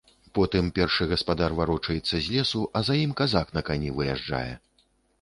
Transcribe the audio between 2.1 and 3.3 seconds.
з лесу, а за ім